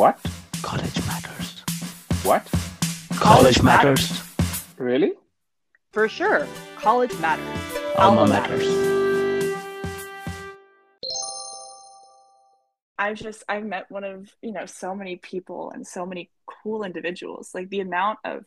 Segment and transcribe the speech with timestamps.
[0.00, 0.18] What?
[0.62, 1.60] College matters.
[2.22, 2.50] What?
[3.16, 4.22] College matters.
[4.78, 5.12] Really?
[5.92, 6.46] For sure.
[6.76, 7.60] College matters.
[7.98, 8.66] Alma matters.
[12.98, 16.82] I've just I've met one of, you know, so many people and so many cool
[16.82, 17.50] individuals.
[17.54, 18.46] Like the amount of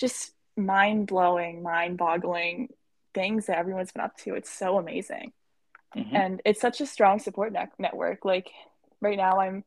[0.00, 2.70] just mind-blowing, mind-boggling
[3.14, 4.34] things that everyone's been up to.
[4.34, 5.32] It's so amazing.
[5.94, 6.12] Mhm.
[6.12, 8.24] And it's such a strong support net- network.
[8.24, 8.50] Like
[9.00, 9.62] right now I'm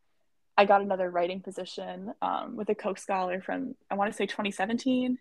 [0.59, 4.25] I got another writing position um, with a Coke scholar from I want to say
[4.25, 5.17] 2017.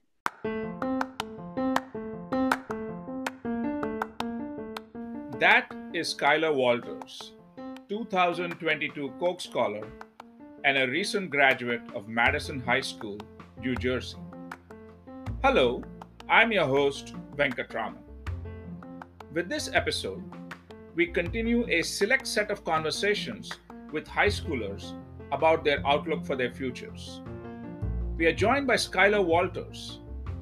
[5.38, 7.34] That is Skylar Walters,
[7.88, 9.86] 2022 Coke Scholar
[10.64, 13.18] and a recent graduate of Madison High School,
[13.60, 14.18] New Jersey.
[15.44, 15.84] Hello,
[16.28, 18.02] I'm your host, Venkatraman.
[19.32, 20.20] With this episode,
[20.96, 23.52] we continue a select set of conversations
[23.92, 24.94] with high schoolers
[25.32, 27.20] about their outlook for their futures.
[28.16, 30.00] We are joined by Skylar Walters,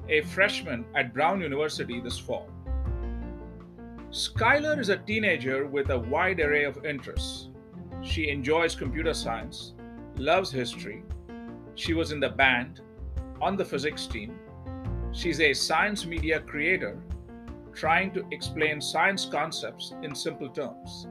[0.09, 2.49] a freshman at Brown University this fall.
[4.09, 7.49] Skylar is a teenager with a wide array of interests.
[8.01, 9.73] She enjoys computer science,
[10.17, 11.03] loves history.
[11.75, 12.81] She was in the band,
[13.41, 14.39] on the physics team.
[15.11, 16.97] She's a science media creator
[17.73, 21.07] trying to explain science concepts in simple terms.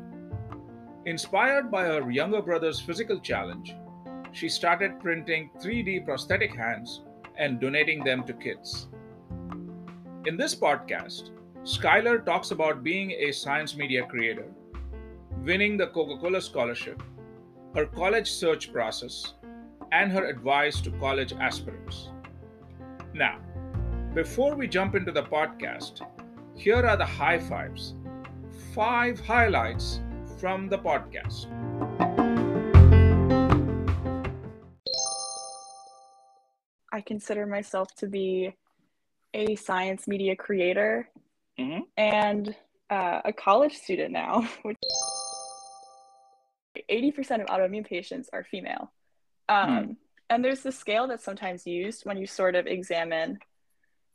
[1.07, 3.77] Inspired by her younger brother's physical challenge,
[4.33, 7.03] she started printing 3D prosthetic hands
[7.39, 8.89] and donating them to kids.
[10.27, 11.31] In this podcast,
[11.63, 14.49] Skylar talks about being a science media creator,
[15.45, 17.01] winning the Coca Cola Scholarship,
[17.77, 19.35] her college search process,
[19.93, 22.09] and her advice to college aspirants.
[23.15, 23.39] Now,
[24.13, 26.01] before we jump into the podcast,
[26.57, 27.95] here are the high fives.
[28.75, 30.01] Five highlights
[30.39, 31.47] from the podcast.
[36.93, 38.55] I consider myself to be
[39.35, 41.09] a science media creator
[41.59, 41.83] Mhm.
[41.97, 42.55] and
[42.89, 44.77] uh, a college student now, which
[46.89, 48.93] 80% of autoimmune patients are female.
[49.49, 49.97] Um,
[50.29, 53.39] And there's this scale that's sometimes used when you sort of examine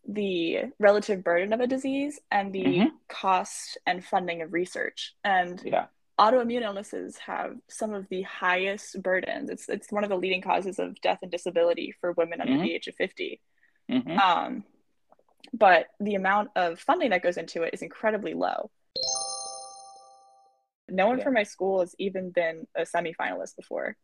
[0.06, 2.92] the relative burden of a disease and the Mhm.
[3.08, 5.16] cost and funding of research.
[5.24, 5.88] And Yeah.
[6.20, 9.50] Autoimmune illnesses have some of the highest burdens.
[9.50, 12.64] It's it's one of the leading causes of death and disability for women under Mhm.
[12.64, 13.42] the age of 50.
[13.90, 14.18] Mhm.
[14.20, 14.64] Um,
[15.54, 18.70] but the amount of funding that goes into it is incredibly low.
[20.88, 21.24] No one Yeah.
[21.24, 23.96] from my school has even been a semifinalist before.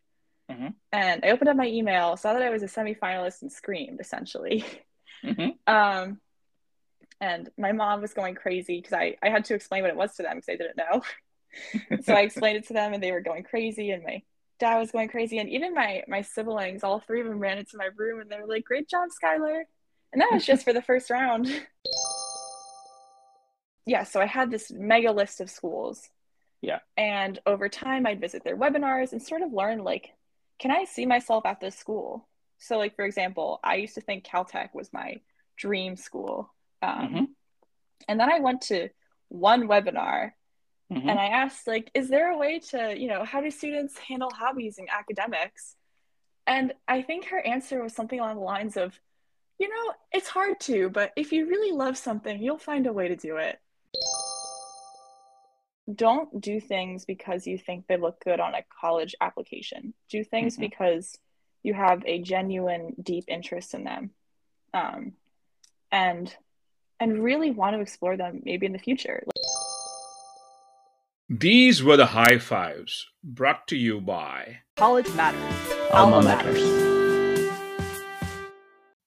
[0.50, 0.74] Mhm.
[0.94, 4.64] And I opened up my email, saw that I was a semifinalist, and screamed essentially.
[5.24, 5.58] Mhm.
[5.68, 6.22] Um,
[7.20, 10.16] and my mom was going crazy because I, I had to explain what it was
[10.16, 11.02] to them because they didn't know.
[12.04, 14.22] So I explained it to them and they were going crazy and my
[14.60, 17.78] dad was going crazy and even my my siblings, all three of them ran into
[17.78, 19.64] my room and they were like, Great job, Skylar.
[20.14, 21.48] And that was just for the first round.
[23.86, 26.10] yeah, so I had this mega list of schools.
[26.62, 26.80] Yeah.
[26.98, 30.14] And over time I'd visit their webinars and sort of learn like,
[30.60, 32.28] can I see myself at this school?
[32.58, 35.22] So like for example, I used to think Caltech was my
[35.56, 36.54] dream school.
[36.82, 37.28] Um, Mhm.
[38.08, 38.90] and then I went to
[39.30, 40.34] one webinar
[40.92, 41.10] Mhm.
[41.10, 44.32] and I asked, like, is there a way to, you know, how do students handle
[44.32, 45.76] hobbies and academics?
[46.46, 48.98] And I think her answer was something along the lines of,
[49.60, 53.10] you know, it's hard to, but if you really love something, you'll find a way
[53.10, 53.60] to do it.
[55.94, 59.94] Don't do things because you think they look good on a college application.
[60.10, 60.62] Do things Mhm.
[60.62, 61.18] because
[61.64, 64.14] you have a genuine, deep interest in them,
[64.74, 65.18] um,
[65.92, 66.36] and
[67.00, 69.24] and really want to explore them maybe in the future.
[71.30, 75.74] These were the high fives brought to you by College matters.
[75.92, 76.64] Alma matters.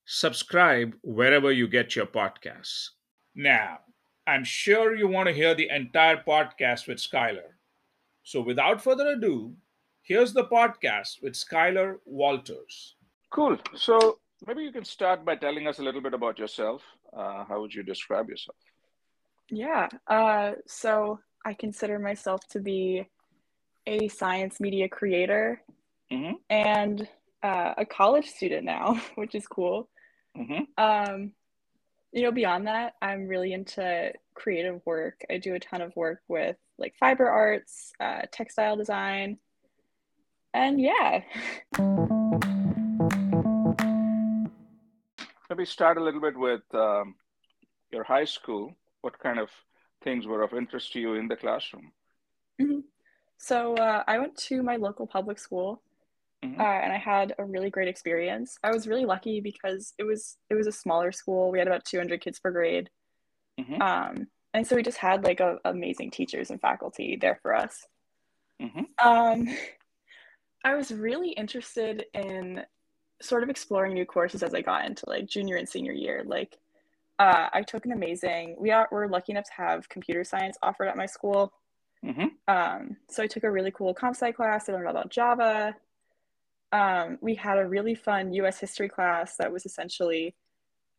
[0.04, 2.88] subscribe wherever you get your podcasts.
[3.34, 3.78] Now,
[4.26, 7.56] I'm sure you want to hear the entire podcast with Skylar.
[8.22, 9.54] So without further ado,
[10.02, 12.96] here's the podcast with Skylar Walters.
[13.30, 13.56] Cool.
[13.74, 16.82] So maybe you can start by telling us a little bit about yourself.
[17.16, 18.58] Uh, how would you describe yourself?
[19.48, 19.88] Yeah.
[20.06, 23.06] Uh, so I consider myself to be
[23.86, 25.62] a science media creator
[26.10, 26.34] Mhm.
[26.50, 27.08] and
[27.42, 29.88] uh, a college student now, which is cool.
[30.36, 30.66] Mhm.
[30.76, 31.32] Um,
[32.12, 35.24] you know, beyond that, I'm really into creative work.
[35.30, 39.38] I do a ton of work with like fiber arts, uh, textile design,
[40.52, 41.22] and yeah.
[45.48, 47.14] Maybe start a little bit with um,
[47.90, 48.74] your high school.
[49.02, 49.50] What kind of
[50.02, 51.92] things were of interest to you in the classroom?
[53.38, 55.82] So uh, I went to my local public school,
[56.44, 56.60] Mhm.
[56.60, 58.58] uh, and I had a really great experience.
[58.62, 61.50] I was really lucky because it was it was a smaller school.
[61.50, 62.90] We had about 200 kids per grade,
[63.58, 63.80] Mhm.
[63.80, 67.86] um, and so we just had like a, amazing teachers and faculty there for us.
[68.60, 68.86] Mhm.
[69.02, 69.48] Um,
[70.64, 72.64] I was really interested in
[73.22, 76.22] sort of exploring new courses as I got into like junior and senior year.
[76.26, 76.58] Like,
[77.20, 78.56] uh, I took an amazing.
[78.58, 81.52] We are we're lucky enough to have computer science offered at my school.
[82.02, 82.30] Mhm.
[82.48, 84.68] Um, so I took a really cool comp sci class.
[84.68, 85.76] I learned about Java.
[86.72, 88.58] Um, we had a really fun U.S.
[88.58, 90.34] history class that was essentially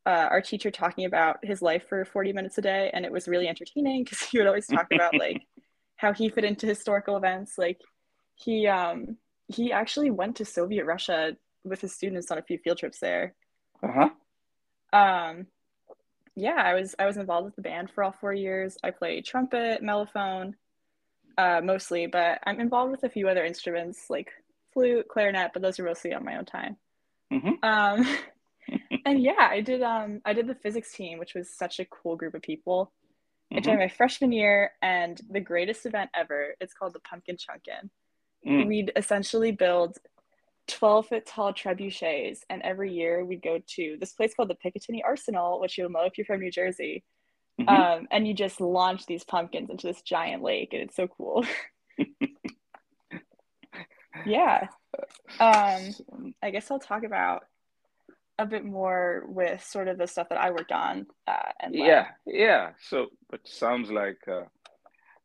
[0.05, 3.27] uh, our teacher talking about his life for 40 minutes a day, and it was
[3.27, 5.41] really entertaining because he would always talk about like
[5.95, 7.57] how he fit into historical events.
[7.57, 7.81] Like
[8.35, 12.77] he um, he actually went to Soviet Russia with his students on a few field
[12.77, 13.33] trips there.
[13.81, 14.09] Uh-huh.
[14.93, 15.47] Um,
[16.35, 18.77] yeah, I was I was involved with the band for all four years.
[18.83, 20.53] I play trumpet, mellophone,
[21.37, 24.31] uh, mostly, but I'm involved with a few other instruments like
[24.73, 26.77] flute, clarinet, but those are mostly on my own time.
[27.31, 27.57] Mhm.
[27.63, 28.05] Um,
[29.05, 32.15] and yeah, I did um I did the physics team, which was such a cool
[32.15, 32.93] group of people.
[33.57, 33.65] I Mhm.
[33.65, 36.55] joined my freshman year, and the greatest event ever.
[36.61, 37.89] It's called the Pumpkin Chunkin.
[38.45, 38.67] Mm.
[38.67, 39.97] We'd essentially build
[40.67, 45.01] 12 foot tall trebuchets, and every year we'd go to this place called the Picatinny
[45.03, 47.03] Arsenal, which you'll know if you're from New Jersey.
[47.59, 47.69] Mhm.
[47.69, 51.45] Um, and you just launch these pumpkins into this giant lake, and it's so cool.
[54.25, 54.67] yeah.
[55.39, 57.43] Um, I guess I'll talk about
[58.39, 61.07] a bit more with sort of the stuff that I worked on.
[61.27, 61.75] Uh, and.
[61.75, 62.71] Yeah, yeah.
[62.89, 64.43] So it sounds like uh,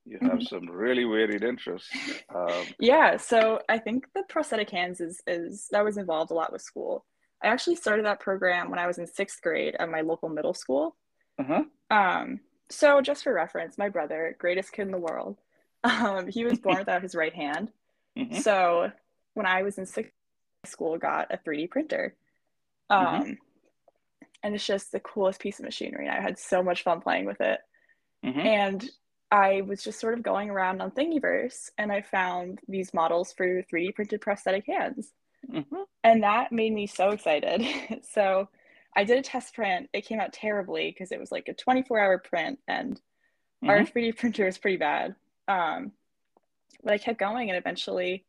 [0.07, 1.91] you have some really varied interests.
[2.35, 6.53] Um, Yeah, so I think the prosthetic hands is is that was involved a lot
[6.53, 7.05] with school.
[7.43, 10.55] I actually started that program when I was in sixth grade at my local middle
[10.55, 10.97] school.
[11.39, 11.65] uh-huh.
[11.91, 15.39] Um, so just for reference, my brother, greatest kid in the world,
[15.85, 17.73] um, he was born without his right hand.
[18.17, 18.41] Mhm.
[18.43, 18.91] So
[19.35, 20.15] when I was in sixth
[20.65, 22.17] school, got a 3D printer.
[22.89, 23.39] Um, Mhm.
[24.43, 26.09] and it's just the coolest piece of machinery.
[26.09, 27.61] I had so much fun playing with it.
[28.25, 28.39] Mhm.
[28.39, 28.91] And
[29.31, 33.63] I was just sort of going around on Thingiverse and I found these models for
[33.63, 35.13] 3D printed prosthetic hands.
[35.51, 35.85] Mhm.
[36.05, 37.63] And that made me so excited.
[38.05, 38.49] so
[38.95, 39.91] I did a test print.
[39.93, 43.01] It came out terribly because it was like a 24 hour print and
[43.65, 43.93] our Mhm.
[43.93, 45.17] 3D printer is pretty bad.
[45.49, 45.93] Um,
[46.83, 48.25] but I kept going and eventually,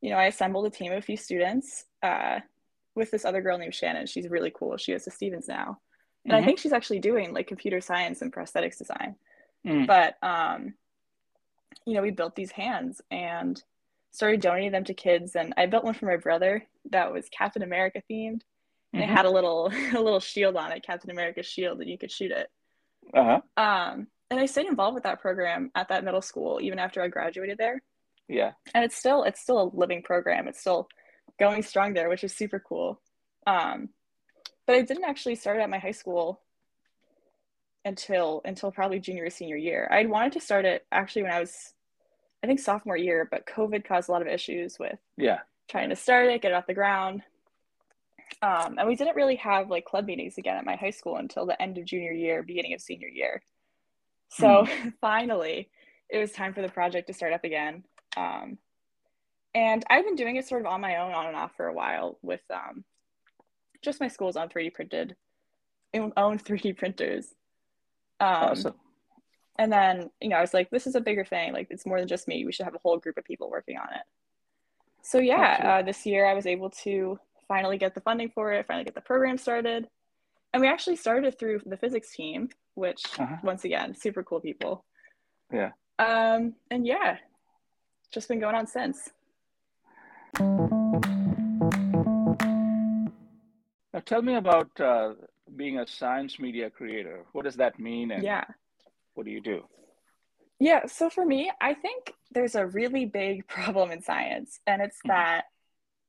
[0.00, 2.40] you know, I assembled a team of a few students uh,
[2.94, 4.06] with this other girl named Shannon.
[4.06, 4.76] She's really cool.
[4.76, 5.80] She goes to Stevens now.
[6.24, 6.44] And I Mhm.
[6.46, 9.16] think she's actually doing like computer science and prosthetics design.
[9.66, 9.86] Mm.
[9.86, 10.74] But um,
[11.84, 13.62] you know, we built these hands and
[14.10, 15.36] started donating them to kids.
[15.36, 18.42] And I built one for my brother that was Captain America themed.
[18.92, 19.14] And it Mhm.
[19.16, 22.30] had a little a little shield on it, Captain America's shield, and you could shoot
[22.30, 22.48] it.
[23.14, 23.40] Uh-huh.
[23.56, 27.08] Um, and I stayed involved with that program at that middle school even after I
[27.08, 27.82] graduated there.
[28.28, 28.52] Yeah.
[28.74, 30.48] And it's still it's still a living program.
[30.48, 30.88] It's still
[31.38, 33.00] going strong there, which is super cool.
[33.46, 33.90] Um,
[34.66, 36.42] but I didn't actually start at my high school
[37.84, 39.88] until until probably junior or senior year.
[39.90, 41.74] I'd wanted to start it actually when I was
[42.42, 45.40] I think sophomore year, but COVID caused a lot of issues with Yeah.
[45.68, 47.22] trying to start it, get it off the ground.
[48.42, 51.46] Um, and we didn't really have like club meetings again at my high school until
[51.46, 53.42] the end of junior year, beginning of senior year.
[54.28, 54.66] So
[55.00, 55.70] finally,
[56.08, 57.84] it was time for the project to start up again.
[58.16, 58.58] Um,
[59.54, 61.72] and I've been doing it sort of on my own, on and off for a
[61.72, 62.84] while with um,
[63.82, 65.16] just my school's own 3D printed,
[65.94, 67.34] own 3D printers.
[68.20, 68.74] Um, awesome.
[69.58, 71.52] and then, you know, I was like, this is a bigger thing.
[71.52, 72.44] Like, it's more than just me.
[72.44, 74.02] We should have a whole group of people working on it.
[75.02, 78.66] So, yeah, uh, this year I was able to finally get the funding for it,
[78.66, 79.88] finally get the program started.
[80.52, 83.36] And we actually started through the physics team, which, Uh-huh.
[83.42, 84.84] once again, super cool people.
[85.52, 85.70] Yeah.
[85.98, 87.18] Um, and yeah,
[88.12, 89.10] just been going on since.
[93.92, 95.14] Now tell me about uh,
[95.56, 97.24] being a science media creator.
[97.32, 98.44] What does that mean and Yeah.
[99.14, 99.68] what do you do?
[100.60, 104.98] Yeah, so for me, I think there's a really big problem in science, and it's
[105.04, 105.08] Mhm.
[105.08, 105.44] that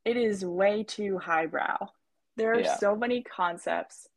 [0.06, 1.90] it is way too highbrow.
[2.36, 2.76] There are Yeah.
[2.78, 4.08] so many concepts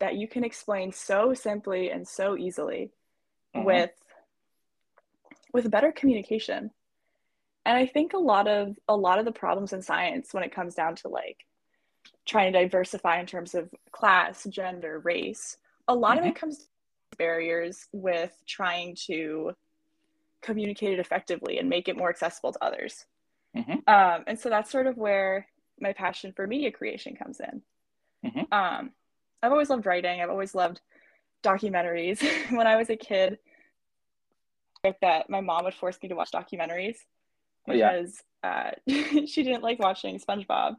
[0.00, 2.92] that you can explain so simply and so easily
[3.54, 3.64] Mhm.
[3.64, 3.90] with
[5.52, 6.70] with better communication.
[7.64, 10.52] And I think a lot of a lot of the problems in science when it
[10.52, 11.46] comes down to like
[12.24, 15.56] trying to diversify in terms of class, gender, race,
[15.88, 16.64] a lot of it comes to
[17.18, 19.52] barriers with trying to
[20.42, 23.06] communicate it effectively and make it more accessible to others.
[23.54, 23.88] Mhm.
[23.88, 25.46] Um, and so that's sort of where
[25.80, 27.62] my passion for media creation comes in.
[28.24, 28.52] Mhm.
[28.52, 28.92] Um,
[29.42, 30.20] I've always loved writing.
[30.20, 30.80] I've always loved
[31.42, 32.20] documentaries.
[32.56, 33.38] when I was a kid,
[35.00, 36.98] that my mom would force me to watch documentaries.
[37.68, 37.92] Yeah.
[37.92, 38.70] because uh,
[39.26, 40.76] she didn't like watching SpongeBob.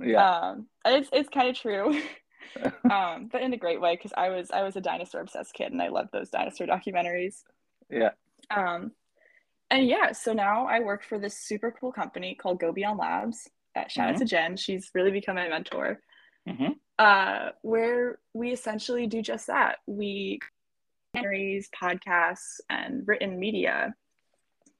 [0.00, 0.24] Yeah.
[0.24, 2.00] Um, it's it's kind of true,
[2.90, 5.72] um, but in a great way because I was I was a dinosaur obsessed kid
[5.72, 7.42] and I loved those dinosaur documentaries.
[7.90, 8.10] yeah.
[8.50, 8.92] Um,
[9.70, 13.48] and yeah, so now I work for this super cool company called Go Beyond Labs.
[13.74, 16.00] Uh, shout out to Jen; she's really become my mentor.
[16.46, 19.78] hmm Uh, where we essentially do just that.
[19.86, 20.40] We
[21.14, 23.94] documentaries, podcasts, and written media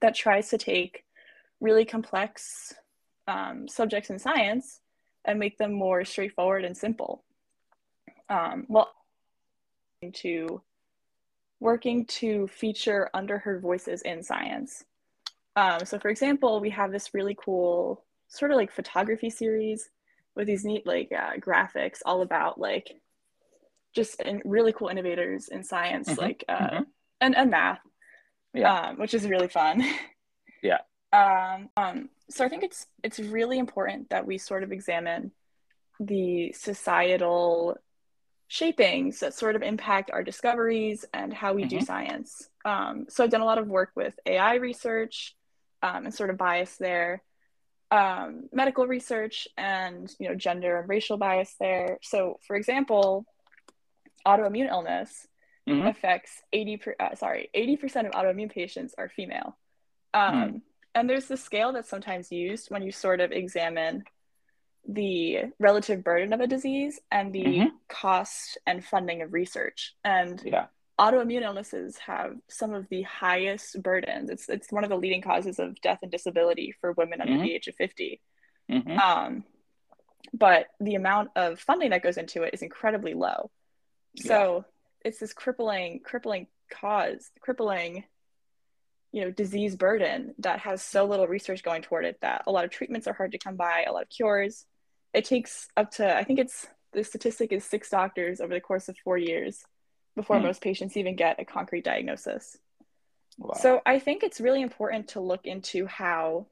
[0.01, 1.05] that tries to take
[1.61, 2.75] really complex
[3.27, 4.81] um, subjects in science
[5.25, 7.25] and make them more straightforward and simple.
[8.29, 8.93] Um, well,
[10.13, 10.63] to
[11.61, 14.85] working to feature underheard voices in science.
[15.57, 19.89] Um, so, for example, we have this really cool sort of like photography series
[20.35, 23.01] with these neat like uh, graphics all about like
[23.95, 26.87] just in really cool innovators in science, Mhm, like uh, mhm.
[27.21, 27.81] and and math,
[28.53, 28.89] Yeah.
[28.89, 29.83] um, which is really fun.
[30.63, 30.79] Yeah.
[31.13, 35.33] Um, um, so I think it's it's really important that we sort of examine
[36.01, 37.77] the societal
[38.49, 41.83] shapings that sort of impact our discoveries and how we do Mhm.
[41.87, 42.49] science.
[42.65, 45.35] Um, so I've done a lot of work with AI research
[45.83, 47.23] um, and sort of bias there,
[47.91, 51.99] um, medical research, and you know gender and racial bias there.
[52.03, 53.27] So for example,
[54.27, 55.27] autoimmune illness
[55.69, 55.89] Mhm.
[55.89, 59.57] affects 80 per, uh, sorry 80% of autoimmune patients are female
[60.13, 60.63] um,
[60.95, 64.05] and there's the scale that's sometimes used when you sort of examine
[64.87, 67.71] the relative burden of a disease and the Mhm.
[67.89, 70.67] cost and funding of research and Yeah.
[70.99, 75.59] autoimmune illnesses have some of the highest burdens it's it's one of the leading causes
[75.59, 77.43] of death and disability for women under Mhm.
[77.43, 78.21] the age of 50
[78.71, 78.99] Mhm.
[79.01, 79.45] um,
[80.33, 83.51] but the amount of funding that goes into it is incredibly low.
[84.17, 84.65] So
[85.05, 88.05] it's this crippling, crippling cause, crippling,
[89.15, 92.65] you know, disease burden that has so little research going toward it that a lot
[92.65, 94.67] of treatments are hard to come by, a lot of cures.
[95.13, 98.89] It takes up to, I think it's the statistic is six doctors over the course
[98.89, 99.63] of four years
[100.17, 100.47] before Hmm.
[100.47, 102.59] most patients even get a concrete diagnosis.
[103.39, 103.55] Wow.
[103.55, 106.47] So I think it's really important to look into how,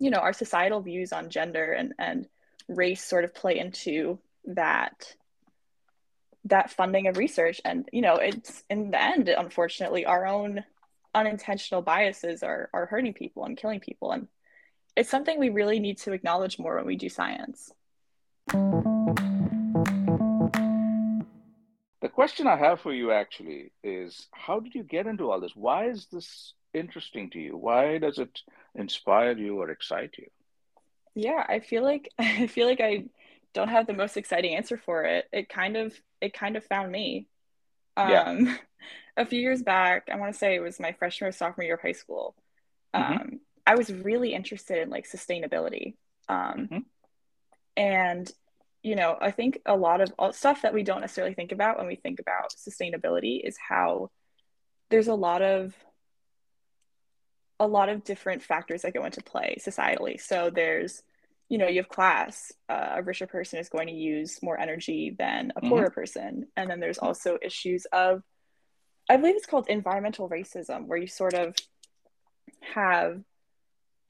[0.00, 2.26] you know, our societal views on gender and, and
[2.66, 5.14] race sort of play into that
[6.44, 7.60] that funding of research.
[7.64, 10.64] And, you know, it's in the end, unfortunately, our own
[11.14, 14.12] unintentional biases are are hurting people and killing people.
[14.12, 14.28] And
[14.96, 17.72] it's something we really need to acknowledge more when we do science.
[22.00, 25.54] the question I have for you actually is how did you get into all this?
[25.54, 27.56] Why is this interesting to you?
[27.56, 28.40] Why does it
[28.74, 30.26] inspire you or excite you?
[31.14, 33.04] Yeah, I feel like I feel like I
[33.54, 35.26] don't have the most exciting answer for it.
[35.32, 37.26] It kind of it kind of found me.
[38.06, 38.22] Yeah.
[38.22, 38.58] Um,
[39.16, 41.74] a few years back, I want to say it was my freshman or sophomore year
[41.74, 42.36] of high school.
[42.94, 43.38] Um, Mhm.
[43.66, 45.96] I was really interested in like sustainability.
[46.28, 46.84] Um, Mhm.
[47.76, 48.32] and
[48.82, 51.78] you know, I think a lot of all, stuff that we don't necessarily think about
[51.78, 54.10] when we think about sustainability is how
[54.88, 55.74] there's a lot of
[57.60, 60.20] a lot of different factors that go into play societally.
[60.20, 61.02] So there's,
[61.48, 62.52] you know, you have class.
[62.68, 65.68] Uh, a richer person is going to use more energy than a Mhm.
[65.68, 68.22] poorer person, and then there's also issues of,
[69.08, 71.54] I believe it's called environmental racism, where you sort of
[72.74, 73.22] have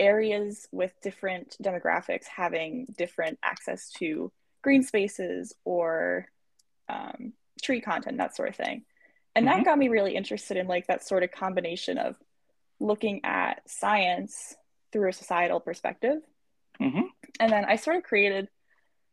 [0.00, 6.26] areas with different demographics having different access to green spaces or
[6.88, 8.84] um, tree content, that sort of thing.
[9.34, 9.50] And Mhm.
[9.50, 12.16] that got me really interested in like that sort of combination of
[12.80, 14.56] looking at science
[14.92, 16.22] through a societal perspective.
[16.78, 17.00] hmm
[17.40, 18.48] And then I sort of created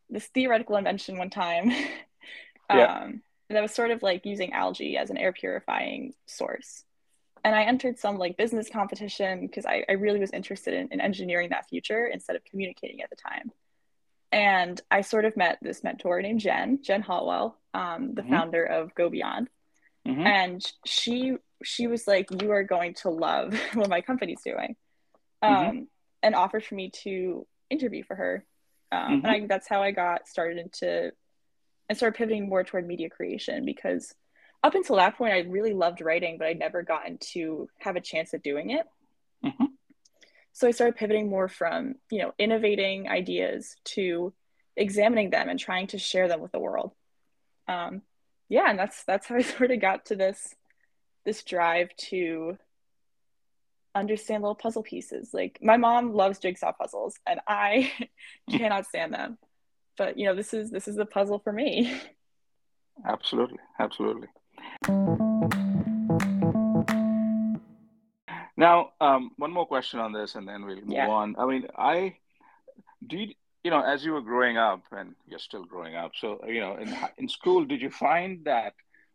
[0.09, 1.71] this theoretical invention one time
[2.71, 2.99] Yeah.
[3.05, 6.83] um, that was sort of like using algae as an air purifying source.
[7.43, 10.99] And I entered some like business competition because I, I really was interested in, in
[10.99, 13.51] engineering that future instead of communicating at the time.
[14.31, 18.29] And I sort of met this mentor named Jen, Jen Hallwell, um, the Mhm.
[18.29, 19.49] founder of Go Beyond
[20.05, 24.75] hmm and she she was like you are going to love what my company's doing
[25.41, 25.87] um Mhm.
[26.23, 28.45] and offered for me to interview for her.
[28.91, 31.11] Um and I, that's how i got started into
[31.89, 34.13] and started pivoting more toward media creation because
[34.63, 38.01] up until that point i really loved writing but i'd never gotten to have a
[38.01, 38.85] chance at doing it.
[39.43, 39.67] Mhm.
[40.53, 44.33] so i started pivoting more from you know innovating ideas to
[44.75, 46.91] examining them and trying to share them with the world.
[47.67, 48.01] Um,
[48.49, 50.53] yeah and that's that's how i sort of got to this
[51.25, 52.57] this drive to
[53.95, 57.91] understand little puzzle pieces like my mom loves jigsaw puzzles and i
[58.51, 59.37] cannot stand them
[59.97, 61.91] but you know this is this is the puzzle for me
[63.05, 63.59] Absolutely.
[63.77, 64.29] Absolutely.
[68.57, 71.09] Now, um, one more question on this, and then we'll move Yeah.
[71.09, 71.35] on.
[71.37, 72.17] I mean, I
[73.09, 73.33] you,
[73.63, 76.77] you know, as you were growing up, and you're still growing up, so you know,
[76.77, 78.73] in in school, did you find that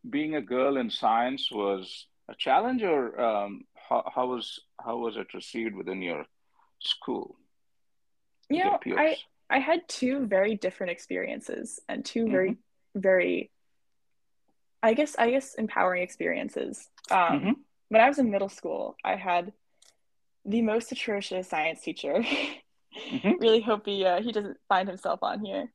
[0.08, 5.16] being a girl in science was a challenge, or um, how, how was how was
[5.16, 6.24] it received within your
[6.78, 7.36] school,
[8.48, 9.16] You know, I?
[9.50, 12.56] I had two very different experiences and two very
[12.94, 13.50] very
[14.82, 16.88] I guess I guess empowering experiences.
[17.10, 17.54] Um, Mhm.
[17.88, 19.52] when I was in middle school, I had
[20.44, 22.24] the most atrocious science teacher.
[22.94, 23.38] Mhm.
[23.40, 25.72] really hope he uh, he doesn't find himself on here.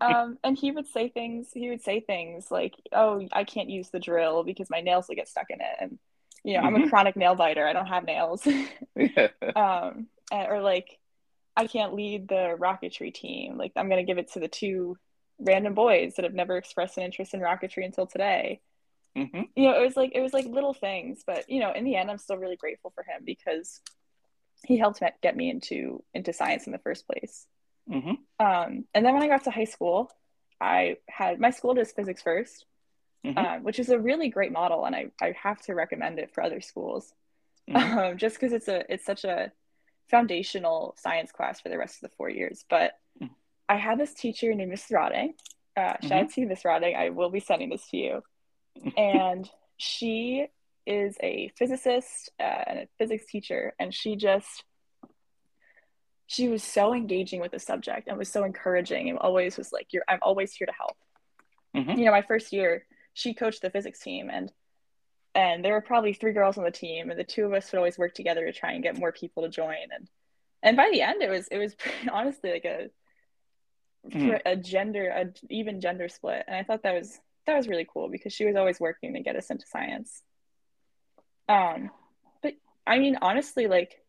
[0.00, 1.50] Um, and he would say things.
[1.52, 5.14] He would say things like, "Oh, I can't use the drill because my nails will
[5.16, 5.98] get stuck in it," and
[6.46, 6.88] you know, I'm a Mhm.
[6.90, 7.66] chronic nail biter.
[7.66, 8.46] I don't have nails.
[9.56, 10.98] Um, or like,
[11.56, 13.56] I can't lead the rocketry team.
[13.58, 14.96] Like, I'm gonna give it to the two
[15.38, 18.60] random boys that have never expressed an interest in rocketry until today.
[19.16, 19.48] Mhm.
[19.56, 21.96] You know, it was like it was like little things, but you know, in the
[21.96, 23.80] end, I'm still really grateful for him because
[24.64, 27.46] he helped me- get me into into science in the first place.
[27.88, 28.18] Mhm.
[28.38, 30.10] Um, and then when I got to high school,
[30.60, 32.66] I had my school does physics 1st
[33.24, 33.38] Mhm.
[33.38, 36.42] um, which is a really great model, and I, I have to recommend it for
[36.42, 37.12] other schools,
[37.68, 37.74] Mhm.
[38.12, 39.50] um, just because it's a it's such a
[40.08, 42.64] foundational science class for the rest of the four years.
[42.68, 43.30] But Mhm.
[43.68, 45.34] I had this teacher named Miss Roding.
[45.76, 46.94] Uh, shout out to you, Miss Roding.
[46.94, 48.22] I will be sending this to you,
[48.96, 50.46] and she
[50.86, 54.64] is a physicist uh, and a physics teacher, and she just
[56.28, 59.92] she was so engaging with the subject and was so encouraging and always was like,
[59.92, 60.96] "You're I'm always here to help."
[61.74, 61.98] Mhm.
[61.98, 64.52] You know, my first year, she coached the physics team, and
[65.34, 67.78] and there were probably three girls on the team, and the two of us would
[67.78, 70.08] always work together to try and get more people to join, and
[70.62, 71.74] and by the end, it was it was
[72.12, 72.90] honestly like a
[74.06, 74.40] Mhm.
[74.44, 78.08] a gender a even gender split, and I thought that was that was really cool
[78.10, 80.22] because she was always working to get us into science.
[81.48, 81.90] Um,
[82.42, 82.52] but
[82.86, 84.02] I mean, honestly, like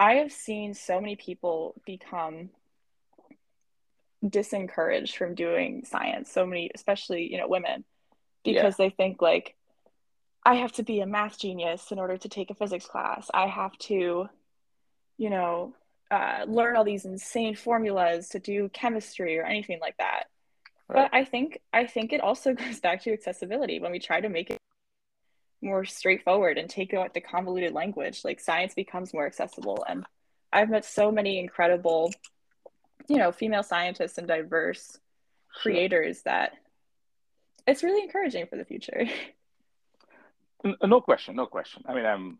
[0.00, 2.50] I have seen so many people become
[4.24, 6.30] disencouraged from doing science.
[6.30, 7.84] So many, especially, you know, women,
[8.44, 9.54] because they think like,
[10.44, 13.30] I have to be a math genius in order to take a physics class.
[13.32, 14.28] I have to,
[15.16, 15.74] you know,
[16.10, 20.24] uh, learn all these insane formulas to do chemistry or anything like that.
[20.88, 21.08] Right.
[21.10, 24.28] But I think I think it also goes back to accessibility when we try to
[24.28, 24.58] make it
[25.62, 30.04] more straightforward and take out the convoluted language like science becomes more accessible and
[30.52, 32.12] i've met so many incredible
[33.08, 34.98] you know female scientists and diverse
[35.60, 35.72] Sure.
[35.72, 36.52] creators that
[37.66, 39.04] it's really encouraging for the future
[40.84, 41.82] No question, no question.
[41.88, 42.38] I mean, I'm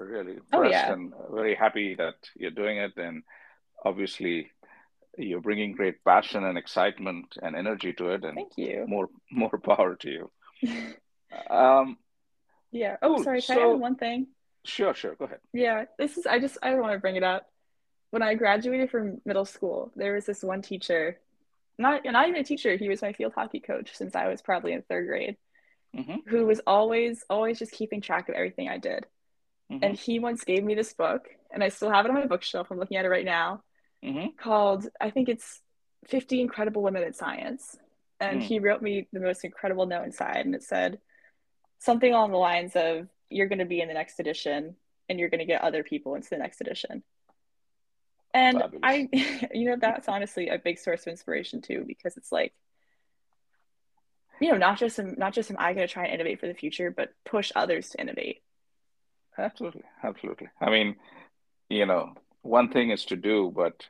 [0.00, 0.90] really impressed Oh, yeah.
[0.92, 2.96] and very happy that you're doing it.
[2.96, 3.22] And
[3.84, 4.50] obviously,
[5.18, 8.24] you're bringing great passion and excitement and energy to it.
[8.24, 10.30] And thank you more, more power to you.
[11.50, 11.98] Um,
[12.72, 13.24] yeah oh Cool.
[13.24, 14.28] sorry can i So- add one thing
[14.64, 15.14] sure, sure.
[15.14, 15.40] Go ahead.
[15.52, 17.42] Yeah, this is I just I want to bring it up.
[18.12, 21.20] When I graduated from middle school, there was this one teacher,
[21.78, 24.72] not not even a teacher, he was my field hockey coach since I was probably
[24.72, 25.36] in third grade,
[25.96, 26.26] Mhm.
[26.26, 29.06] who was always always just keeping track of everything I did.
[29.70, 29.78] Mhm.
[29.82, 32.70] And he once gave me this book, and I still have it on my bookshelf.
[32.70, 33.62] I'm looking at it right now,
[34.02, 34.36] Mhm.
[34.36, 35.62] called I think it's
[36.06, 37.76] 50 Incredible Women in Science.
[38.20, 38.44] And Mm.
[38.44, 41.00] he wrote me the most incredible note inside, and it said
[41.78, 44.74] something along the lines of, You're going to be in the next edition,
[45.08, 47.04] and you're going to get other people into the next edition.
[48.34, 48.80] And Fabulous.
[48.82, 49.08] I,
[49.54, 52.52] you know, that's honestly a big source of inspiration too, because it's like,
[54.40, 56.46] you know, not just am, not just am I going to try and innovate for
[56.46, 58.42] the future, but push others to innovate.
[59.36, 60.48] Absolutely, absolutely.
[60.60, 60.96] I mean,
[61.68, 63.86] you know, one thing is to do, but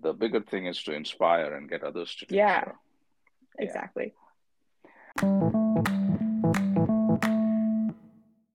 [0.00, 2.34] the bigger thing is to inspire and get others to do.
[2.34, 2.64] Yeah.
[2.64, 2.72] so.
[3.58, 3.64] Yeah.
[3.64, 4.12] Exactly.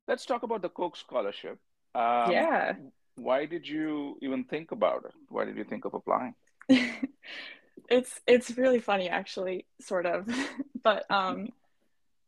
[0.07, 1.57] Let's talk about the Coke scholarship.
[1.95, 2.73] Um, yeah.
[3.15, 5.13] Why did you even think about it?
[5.29, 6.35] Why did you think of applying?
[7.89, 10.27] it's it's really funny actually sort of
[10.83, 11.49] but um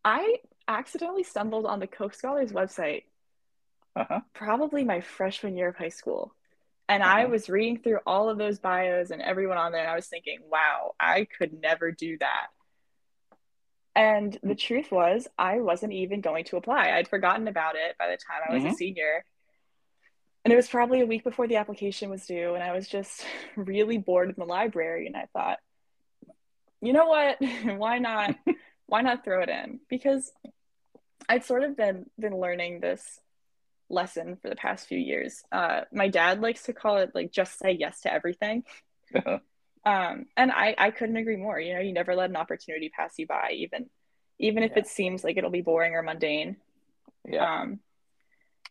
[0.06, 3.04] i accidentally stumbled on the Coke scholars website
[3.96, 4.22] Uh-huh.
[4.34, 6.34] probably my freshman year of high school
[6.90, 7.28] and i Uh-huh.
[7.28, 10.40] was reading through all of those bios and everyone on there and i was thinking
[10.50, 12.48] wow i could never do that
[13.96, 18.08] and the truth was i wasn't even going to apply i'd forgotten about it by
[18.08, 18.76] the time i was a Mhm.
[18.76, 19.24] senior
[20.44, 23.26] and it was probably a week before the application was due and i was just
[23.56, 25.60] really bored in the library and i thought
[26.82, 27.38] you know what?
[27.78, 28.36] Why not
[28.88, 29.80] why not throw it in?
[29.90, 30.32] Because
[31.30, 33.20] i'd sort of been been learning this
[33.90, 35.44] lesson for the past few years.
[35.52, 38.64] Uh, my dad likes to call it like just say yes to everything.
[39.86, 43.14] Um, and I, I couldn't agree more you know you never let an opportunity pass
[43.18, 43.90] you by even
[44.40, 44.80] even if Yeah.
[44.80, 46.58] it seems like it'll be boring or mundane.
[47.26, 47.62] Yeah.
[47.62, 47.80] um,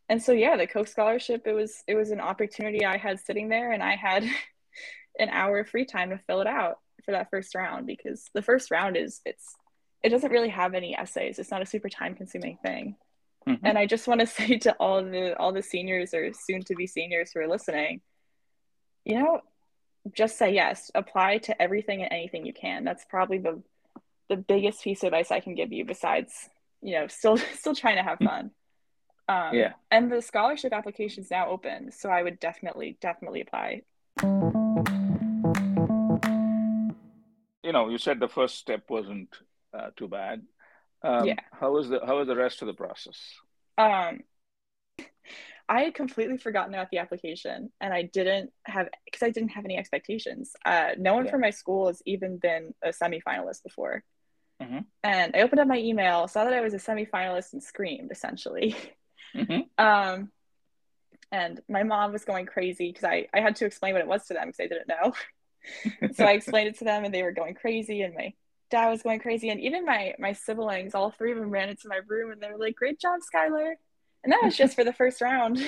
[0.09, 3.49] and so yeah, the Coke scholarship it was it was an opportunity I had sitting
[3.49, 4.25] there, and I had
[5.19, 8.43] an hour of free time to fill it out for that first round because the
[8.43, 9.55] first round is it's
[10.03, 11.39] it doesn't really have any essays.
[11.39, 12.97] It's not a super time consuming thing.
[13.49, 13.67] Mm-hmm.
[13.67, 16.75] And I just want to say to all the all the seniors or soon to
[16.75, 18.01] be seniors who are listening,
[19.05, 19.41] you know,
[20.13, 20.91] just say yes.
[20.95, 22.85] Apply to everything and anything you can.
[22.85, 23.63] That's probably the
[24.29, 26.49] the biggest piece of advice I can give you besides,
[26.81, 28.51] you know, still still trying to have fun.
[29.33, 29.73] Um, Yeah.
[29.91, 33.83] And the scholarship application is now open, so I would definitely definitely apply.
[37.63, 39.29] You know, you said the first step wasn't
[39.77, 40.43] uh, too bad.
[41.03, 41.41] Um, Yeah.
[41.53, 43.19] How was the how was the rest of the process?
[43.79, 44.21] Um,
[45.69, 49.65] I had completely forgotten about the application, and I didn't have because I didn't have
[49.65, 50.55] any expectations.
[50.65, 51.31] Uh, no one Yeah.
[51.31, 54.03] from my school has even been a semifinalist before.
[54.61, 54.85] Mhm.
[55.05, 58.75] And I opened up my email, saw that I was a semifinalist, and screamed essentially.
[59.35, 59.69] Mhm.
[59.79, 60.31] Um,
[61.31, 64.27] and my mom was going crazy because I, I had to explain what it was
[64.27, 65.13] to them because they didn't know.
[66.13, 68.35] so I explained it to them, and they were going crazy, and my
[68.71, 71.89] dad was going crazy, and even my my siblings, all three of them, ran into
[71.89, 73.75] my room, and they were like, "Great job, Skylar!"
[74.25, 75.59] And that was just for the first round.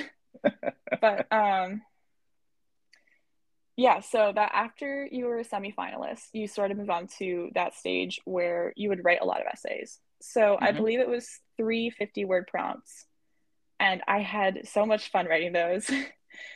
[1.00, 1.82] but um,
[3.76, 7.74] yeah, so that after you were a semifinalist, you sort of move on to that
[7.74, 9.98] stage where you would write a lot of essays.
[10.20, 10.76] So I Mhm.
[10.76, 13.06] believe it was three 50 word prompts.
[13.80, 15.90] And I had so much fun writing those.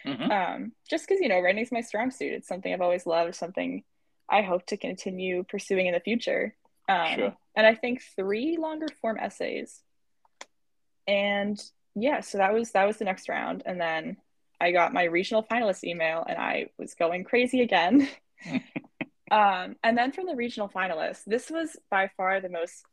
[0.05, 0.31] Mhm.
[0.31, 2.33] um, just because, you know, writing is my strong suit.
[2.33, 3.85] It's something I've always loved, something
[4.29, 6.57] I hope to continue pursuing in the future.
[6.89, 7.37] Um, Sure.
[7.55, 9.81] And I think three longer form essays.
[11.07, 11.63] And
[11.95, 13.63] yeah, so that was that was the next round.
[13.67, 14.17] And then
[14.61, 18.09] I got my regional finalist email and I was going crazy again.
[19.31, 22.85] um, and then from the regional finalists, this was by far the most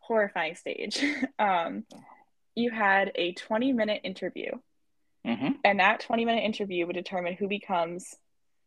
[0.00, 1.02] horrifying stage.
[1.38, 1.84] um,
[2.56, 4.50] you had a 20 minute interview,
[5.24, 5.58] Mhm.
[5.64, 8.14] and that 20 minute interview would determine who becomes.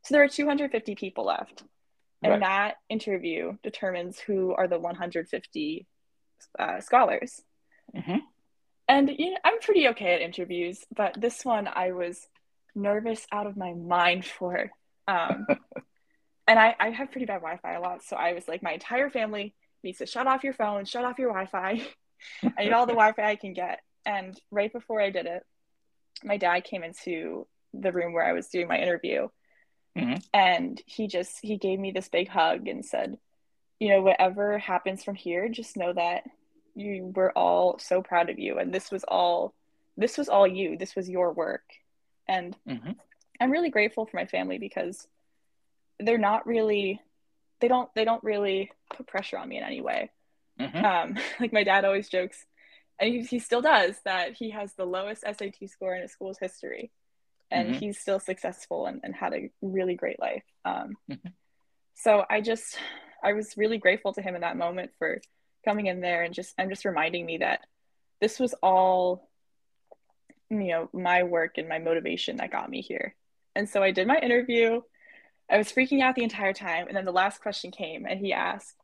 [0.03, 1.63] So there are 250 people left,
[2.23, 2.39] and Right.
[2.41, 5.87] that interview determines who are the 150
[6.57, 7.43] uh, scholars.
[7.93, 8.21] Mhm.
[8.87, 12.29] And you know, I'm pretty okay at interviews, but this one I was
[12.75, 14.71] nervous out of my mind for.
[15.07, 15.45] Um,
[16.47, 18.03] and I, I have pretty bad Wi Fi a lot.
[18.03, 21.19] So I was like, my entire family needs to shut off your phone, shut off
[21.19, 21.85] your Wi Fi.
[22.57, 23.81] I need all the Wi Fi I can get.
[24.05, 25.45] And right before I did it,
[26.23, 29.29] my dad came into the room where I was doing my interview.
[29.97, 30.23] Mhm.
[30.33, 33.17] And he just he gave me this big hug and said,
[33.79, 36.23] you know, whatever happens from here, just know that
[36.75, 39.53] you were all so proud of you and this was all
[39.97, 40.77] this was all you.
[40.77, 41.63] This was your work.
[42.27, 42.95] And Mhm.
[43.41, 45.07] I'm really grateful for my family because
[45.99, 47.01] they're not really
[47.59, 50.09] they don't they don't really put pressure on me in any way.
[50.59, 50.83] Mhm.
[50.83, 52.45] Um, like my dad always jokes,
[52.99, 56.37] and he, he still does, that he has the lowest SAT score in his school's
[56.39, 56.91] history.
[57.51, 57.79] And Mhm.
[57.79, 60.43] he's still successful and, and had a really great life.
[60.65, 61.33] Um, Mhm.
[61.95, 62.77] So I just,
[63.23, 65.19] I was really grateful to him in that moment for
[65.65, 67.65] coming in there and just, and just reminding me that
[68.21, 69.29] this was all,
[70.49, 73.15] you know, my work and my motivation that got me here.
[73.55, 74.81] And so I did my interview.
[75.49, 76.87] I was freaking out the entire time.
[76.87, 78.75] And then the last question came and he asked,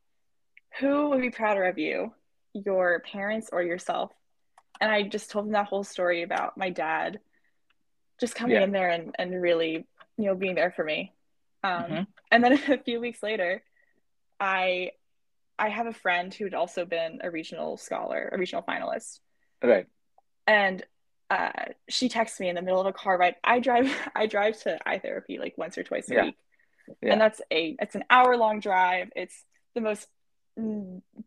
[0.80, 2.14] Who would be prouder of you,
[2.54, 4.12] your parents or yourself?
[4.82, 7.20] And I just told him that whole story about my dad
[8.20, 8.64] just coming Yeah.
[8.64, 9.86] in there and, and really,
[10.18, 11.14] you know, being there for me.
[11.64, 12.08] Um, Mhm.
[12.32, 13.64] And then a few weeks later,
[14.40, 14.92] I
[15.58, 19.22] I have a friend who had also been a regional scholar, a regional finalist
[19.64, 19.88] Right.
[20.46, 20.86] and
[21.30, 21.52] uh,
[21.90, 23.36] she texts me in the middle of a car ride.
[23.44, 26.24] I drive I drive to eye therapy like once or twice a Yeah.
[26.26, 26.38] week,
[27.02, 27.14] Yeah.
[27.14, 29.12] and that's a it's an hour long drive.
[29.16, 30.08] It's the most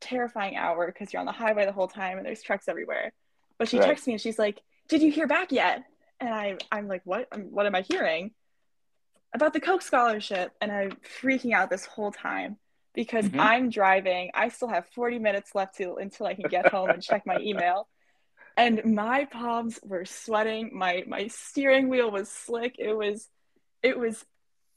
[0.01, 3.13] terrifying hour because you're on the highway the whole time and there's trucks everywhere.
[3.59, 3.81] But she Right.
[3.81, 5.85] texts me and she's like, "Did you hear back yet?"
[6.21, 7.29] And I I'm like, "What?
[7.37, 8.33] What am I hearing?"
[9.35, 12.57] About the Coke scholarship, and I'm freaking out this whole time
[12.95, 13.39] because Mhm.
[13.39, 14.31] I'm driving.
[14.35, 17.39] I still have 40 minutes left to until I can get home and check my
[17.41, 17.89] email
[18.57, 23.29] and my palms were sweating my my steering wheel was slick it was
[23.83, 24.25] it was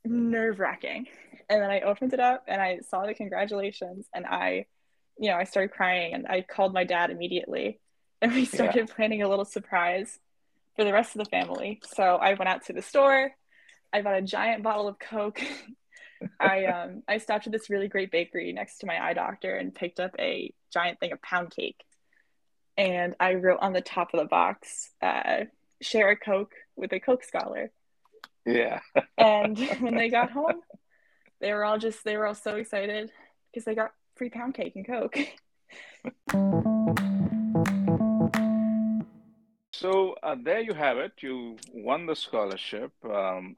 [0.06, 1.08] nerve-wracking
[1.52, 4.66] and then i opened it up and i saw the congratulations and i
[5.20, 7.80] you know i started crying and i called my dad immediately.
[8.24, 10.20] And we started planning a little surprise
[10.76, 11.82] for the rest of the family.
[11.96, 13.32] So i went out to the store.
[13.92, 15.42] I bought a giant bottle of coke.
[16.40, 19.74] I um i stopped at this really great bakery next to my eye doctor and
[19.74, 21.84] picked up a giant thing of pound cake.
[22.78, 25.46] And I wrote on the top of the box, uh,
[25.82, 27.72] share a Coke with a Coke scholar.
[28.46, 28.80] Yeah.
[29.18, 30.62] And when they got home,
[31.42, 33.12] they were all just, they were all so excited
[33.52, 35.18] because they got free pound cake and Coke.
[39.74, 41.14] So uh, there you have it.
[41.22, 42.92] You won the scholarship.
[43.04, 43.56] Um,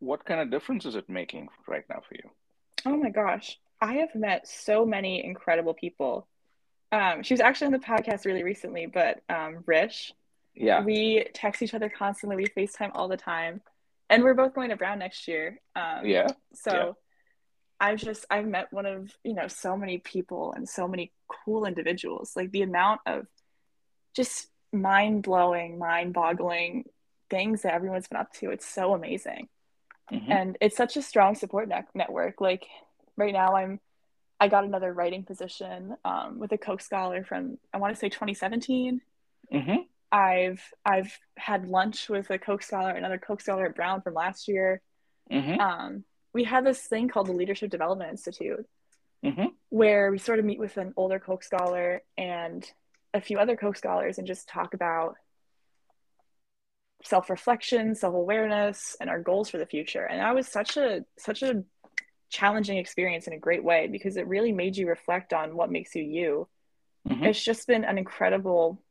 [0.00, 2.28] what kind of difference is it making right now for you?
[2.86, 3.58] Oh my gosh.
[3.80, 6.26] I have met so many incredible people.
[6.90, 10.12] Um, she was actually on the podcast really recently, but um, Rish,
[10.54, 10.82] Yeah.
[10.82, 12.36] we text each other constantly.
[12.36, 13.60] We FaceTime all the time.
[14.12, 15.60] And we're both going to Brown next year.
[15.74, 16.28] Um, Yeah.
[16.54, 16.92] So Yeah.
[17.80, 21.64] I've just, I've met one of, you know, so many people and so many cool
[21.64, 22.36] individuals.
[22.36, 23.26] Like the amount of
[24.14, 26.84] just mind blowing, mind boggling
[27.28, 28.50] things that everyone's been up to.
[28.50, 29.48] It's so amazing.
[30.12, 30.30] Mhm.
[30.30, 32.40] And it's such a strong support net- network.
[32.40, 32.66] Like
[33.16, 33.80] right now, I'm,
[34.38, 38.08] I got another writing position um, with a Coke scholar from, I want to say
[38.10, 39.00] 2017.
[39.52, 39.86] Mhm.
[40.12, 44.46] I've I've had lunch with a Coke scholar, another Coke scholar at Brown from last
[44.46, 44.82] year.
[45.30, 45.58] Mhm.
[45.58, 48.68] Um, we had this thing called the Leadership Development Institute,
[49.24, 49.54] Mhm.
[49.70, 52.70] where we sort of meet with an older Coke scholar and
[53.14, 55.16] a few other Coke scholars and just talk about
[57.04, 60.04] self-reflection, self-awareness, and our goals for the future.
[60.04, 61.64] And that was such a such a
[62.28, 65.94] challenging experience in a great way because it really made you reflect on what makes
[65.94, 66.48] you you.
[67.08, 67.26] Mhm.
[67.26, 68.82] It's just been an incredible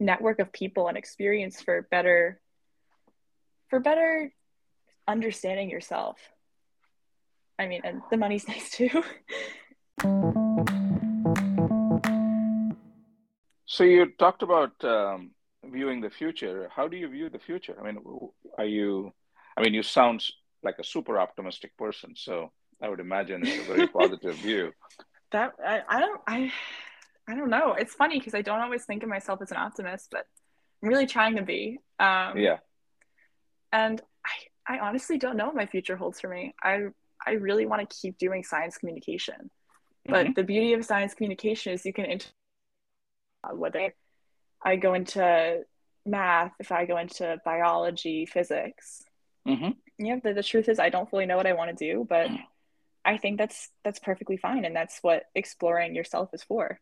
[0.00, 2.40] network of people and experience for better
[3.68, 4.32] for better
[5.06, 6.18] understanding yourself.
[7.58, 9.02] I mean, and the money's nice too.
[13.66, 15.32] So you talked about um,
[15.64, 16.68] viewing the future.
[16.74, 17.76] How do you view the future?
[17.80, 17.98] I mean,
[18.58, 19.12] are you?
[19.56, 20.24] I mean, you sound
[20.62, 22.52] like a super optimistic person, so
[22.82, 24.72] I would imagine it's a very positive view.
[25.32, 26.52] that I, I don't I
[27.28, 27.72] I don't know.
[27.72, 30.26] It's funny because I don't always think of myself as an optimist, but
[30.82, 31.78] I'm really trying to be.
[31.98, 32.58] Um, Yeah.
[33.72, 34.00] And
[34.66, 36.54] I, I honestly don't know what my future holds for me.
[36.62, 36.86] I
[37.26, 39.50] I really want to keep doing science communication,
[40.04, 40.34] but Mhm.
[40.34, 42.28] the beauty of science communication is you can inter-
[43.52, 43.94] whether
[44.62, 45.64] I go into
[46.06, 49.02] math, if I go into biology, physics.
[49.46, 49.76] Mhm.
[49.98, 52.30] Yeah, the, the truth is I don't fully know what I want to do, but
[53.04, 56.78] I think that's that's perfectly fine, and that's what exploring yourself is for.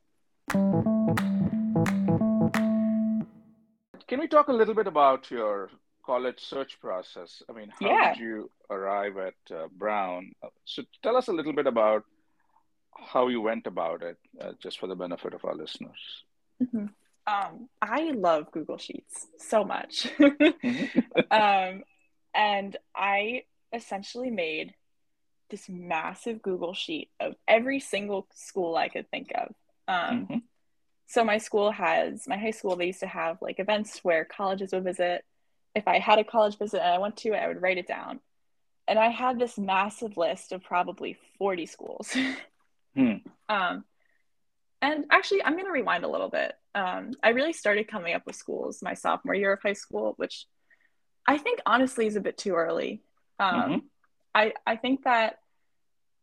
[0.50, 0.84] Can
[4.18, 5.70] we talk a little bit about your
[6.04, 7.42] college search process?
[7.48, 8.14] I mean, how Yeah.
[8.14, 10.32] did you arrive at uh, Brown?
[10.64, 12.04] So tell us a little bit about
[12.98, 16.24] how you went about it, uh, just for the benefit of our listeners.
[16.62, 16.92] Mhm.
[17.26, 20.08] Um, I love Google Sheets so much.
[20.18, 21.30] Mhm.
[21.30, 21.84] um,
[22.34, 24.74] and I essentially made
[25.48, 29.54] this massive Google sheet of every single school I could think of.
[29.92, 30.42] Um, Mhm.
[31.06, 32.76] so my school has my high school.
[32.76, 35.24] They used to have like events where colleges would visit.
[35.74, 37.86] If I had a college visit and I went to it, I would write it
[37.86, 38.20] down.
[38.88, 42.14] And I had this massive list of probably 40 schools.
[42.94, 43.16] Hmm.
[43.48, 43.84] Um,
[44.82, 46.52] and actually, I'm going to rewind a little bit.
[46.74, 50.46] Um, I really started coming up with schools my sophomore year of high school, which
[51.26, 53.00] I think honestly is a bit too early.
[53.38, 53.82] Um, Mhm.
[54.34, 55.38] I, I think that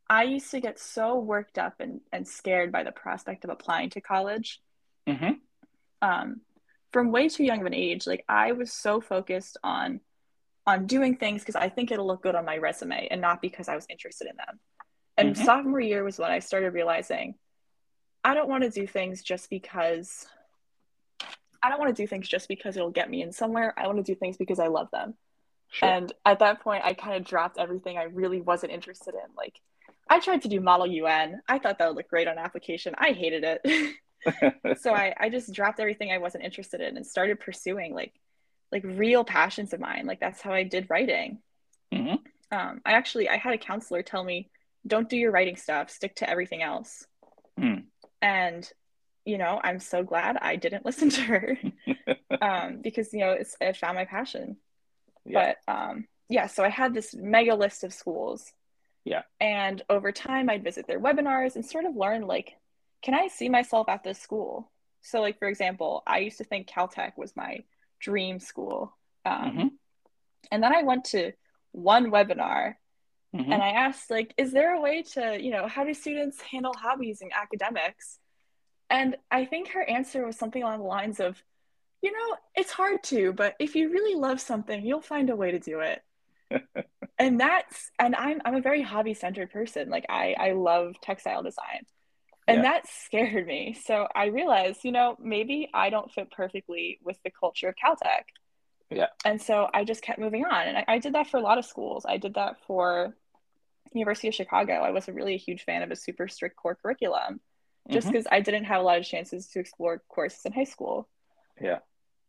[0.10, 3.92] I used to get so worked up and, and scared by the prospect of applying
[3.92, 4.62] to college
[5.08, 5.40] Mhm.
[6.02, 6.42] um,
[6.92, 8.08] from way too young of an age.
[8.08, 10.02] Like I was so focused on
[10.66, 13.68] on doing things because I think it'll look good on my resume and not because
[13.68, 14.60] I was interested in them.
[15.18, 15.46] And Mhm.
[15.46, 17.40] sophomore year was when I started realizing
[18.24, 20.28] I don't want to do things just because
[21.64, 23.74] I don't want to do things just because it'll get me in somewhere.
[23.78, 25.18] I want to do things because I love them.
[25.70, 25.90] Sure.
[25.90, 29.34] And at that point, I kind of dropped everything I really wasn't interested in.
[29.36, 29.60] Like,
[30.10, 31.42] I tried to do Model UN.
[31.48, 32.96] I thought that would look great on application.
[32.98, 33.96] I hated it.
[34.82, 38.14] so I, I just dropped everything I wasn't interested in and started pursuing like
[38.72, 40.06] like real passions of mine.
[40.06, 41.40] Like that's how I did writing.
[41.94, 42.20] Mhm.
[42.52, 44.50] Um, I actually I had a counselor tell me,
[44.86, 47.06] don't do your writing stuff, stick to everything else.
[47.58, 47.82] Hmm.
[48.22, 48.70] And
[49.26, 51.58] you know, I'm so glad I didn't listen to her
[52.42, 54.58] um, because you know it's I found my passion.
[55.26, 55.54] Yeah.
[55.68, 58.52] But um, yeah, so I had this mega list of schools.
[59.06, 59.24] Yeah.
[59.40, 62.56] And over time, I'd visit their webinars and sort of learn like,
[63.02, 64.72] can I see myself at this school?
[65.02, 67.64] So, like for example, I used to think Caltech was my
[68.00, 69.70] dream school, um, Mhm.
[70.52, 71.32] and then I went to
[71.72, 72.76] one webinar
[73.34, 73.54] Mhm.
[73.54, 76.74] and I asked like, is there a way to, you know, how do students handle
[76.74, 78.20] hobbies in academics?
[78.90, 81.42] And I think her answer was something along the lines of,
[82.02, 85.52] you know, it's hard to, but if you really love something, you'll find a way
[85.52, 86.04] to do it.
[87.20, 89.90] and that's and I'm I'm a very hobby centered person.
[89.90, 91.86] Like I I love textile design.
[92.48, 92.72] And Yeah.
[92.72, 93.78] that scared me.
[93.86, 98.24] So I realized, you know, maybe I don't fit perfectly with the culture of Caltech.
[98.90, 99.08] Yeah.
[99.24, 100.68] And so I just kept moving on.
[100.68, 102.06] And I, I did that for a lot of schools.
[102.10, 103.16] I did that for
[103.94, 104.74] University of Chicago.
[104.74, 107.42] I wasn't really a huge fan of a super strict core curriculum
[107.92, 108.12] just Mhm.
[108.12, 111.08] because I didn't have a lot of chances to explore courses in high school.
[111.62, 111.80] Yeah.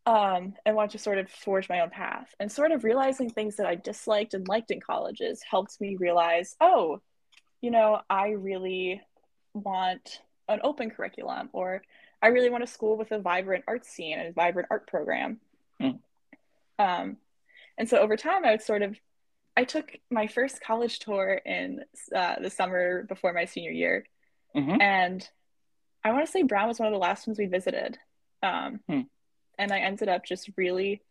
[0.06, 2.34] Um, and want to sort of forge my own path.
[2.40, 6.56] And sort of realizing things that I disliked and liked in colleges helped me realize,
[6.60, 7.00] oh,
[7.60, 9.02] you know, I really
[9.52, 11.82] want an open curriculum, or
[12.22, 15.40] I really want a school with a vibrant art scene and a vibrant art program.
[15.80, 15.98] Mm.
[16.78, 17.16] Um,
[17.78, 18.96] and so over time, I would sort of,
[19.56, 21.84] I took my first college tour in
[22.14, 24.06] uh, the summer before my senior year,
[24.56, 24.80] Mhm.
[24.80, 25.28] and
[26.02, 27.98] I want to say Brown was one of the last ones we visited.
[28.42, 29.02] Um, Hmm.
[29.60, 31.02] And I ended up just really,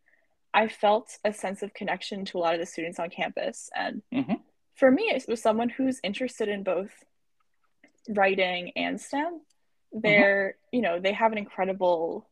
[0.54, 3.70] I felt a sense of connection to a lot of the students on campus.
[3.76, 4.42] And Mhm.
[4.74, 7.06] for me, it was someone who's interested in both
[8.10, 9.42] writing and STEM.
[9.92, 12.28] They're, you know, they have an incredible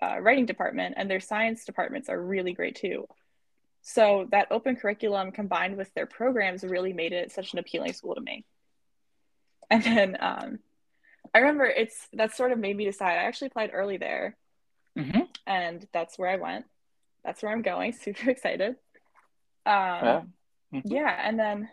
[0.00, 3.06] uh, writing department, and their science departments are really great too.
[3.82, 8.14] So that open curriculum combined with their programs really made it such an appealing school
[8.14, 8.44] to me.
[9.70, 10.60] And then um,
[11.34, 13.18] I remember it's that sort of made me decide.
[13.18, 14.36] I actually applied early there,
[14.96, 15.27] Mhm.
[15.48, 16.66] And that's where I went.
[17.24, 17.92] That's where I'm going.
[18.04, 18.76] Super excited.
[19.66, 20.22] Um, Yeah.
[20.74, 20.82] Mhm.
[20.84, 21.68] yeah, and then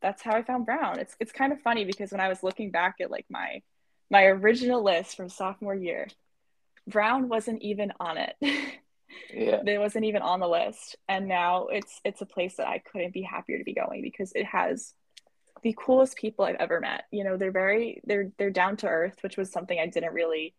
[0.00, 0.98] that's how I found Brown.
[0.98, 3.62] It's it's kind of funny because when I was looking back at like my
[4.10, 6.08] my original list from sophomore year,
[6.86, 8.34] Brown wasn't even on it.
[9.32, 9.62] Yeah.
[9.64, 13.12] it wasn't even on the list, and now it's it's a place that I couldn't
[13.12, 14.92] be happier to be going because it has
[15.62, 17.04] the coolest people I've ever met.
[17.12, 20.54] You know, they're very they're they're down to earth, which was something I didn't really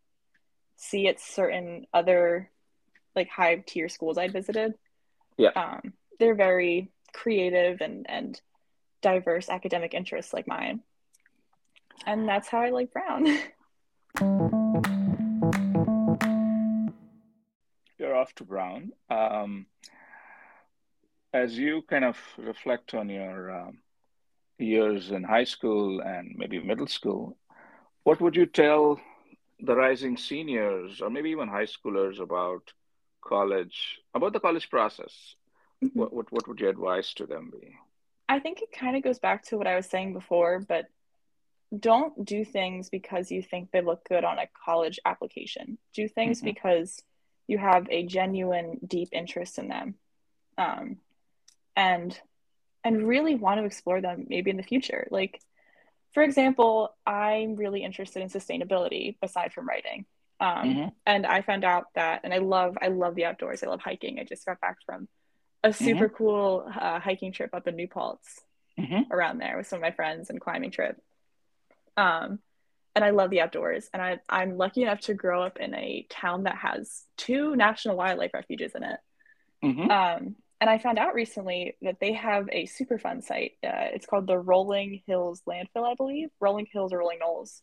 [0.76, 2.50] see at certain other
[3.16, 4.74] like high tier schools I'd visited.
[5.38, 5.52] Yeah.
[5.56, 8.40] Um, they're very creative and and
[9.02, 10.82] diverse academic interests like mine.
[12.06, 13.26] And that's how I like Brown.
[17.98, 18.92] You're off to Brown.
[19.10, 19.68] Um,
[21.34, 23.80] as you kind of reflect on your um,
[24.58, 27.38] years in high school and maybe middle school,
[28.04, 29.00] what would you tell
[29.60, 32.74] the rising seniors or maybe even high schoolers about
[33.22, 35.36] college, about the college process?
[35.94, 37.76] What, what, what would your advice to them be?
[38.28, 40.86] I think it kind of goes back to what I was saying before, but
[41.78, 45.78] don't do things because you think they look good on a college application.
[45.94, 46.46] Do things Mhm.
[46.46, 47.04] because
[47.48, 49.96] you have a genuine, deep interest in them,
[50.58, 50.98] um,
[51.76, 52.20] and
[52.84, 55.08] and really want to explore them maybe in the future.
[55.10, 55.42] Like,
[56.16, 60.06] for example, I'm really interested in sustainability aside from writing,
[60.40, 60.92] um, Mhm.
[61.06, 63.62] and I found out that, and I love I love the outdoors.
[63.62, 64.18] I love hiking.
[64.18, 65.08] I just got back from
[65.64, 68.40] a super cool uh, hiking trip up in New Paltz
[68.80, 69.12] Mhm.
[69.12, 71.02] around there with some of my friends and climbing trip.
[71.98, 72.40] Um,
[72.96, 73.90] and I love the outdoors.
[73.92, 77.98] And I, I'm lucky enough to grow up in a town that has two national
[77.98, 79.00] wildlife refuges in it.
[79.64, 79.90] Mhm.
[79.90, 83.54] Um, and I found out recently that they have a Superfund site.
[83.64, 86.30] Uh, it's called the Rolling Hills Landfill, I believe.
[86.40, 87.62] Rolling Hills or Rolling Knolls.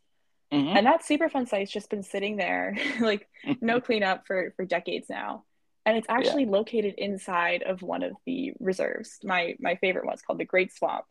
[0.53, 0.77] Mhm.
[0.77, 3.29] And that super Superfund site's just been sitting there, like
[3.61, 5.45] no cleanup for for decades now.
[5.85, 9.19] And it's actually located inside of one of the reserves.
[9.25, 11.05] My my favorite one's called the Great Swamp.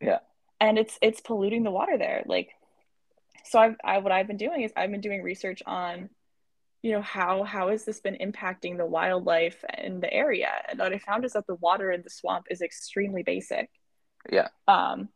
[0.00, 0.20] Yeah.
[0.60, 2.22] And it's it's polluting the water there.
[2.26, 2.50] Like
[3.44, 6.10] so I've I what I've been doing is I've been doing research on
[6.88, 10.50] you know how how has this been impacting the wildlife in the area?
[10.70, 13.70] And what i found is that the water in the swamp is extremely basic.
[14.32, 14.48] Yeah.
[14.68, 15.10] um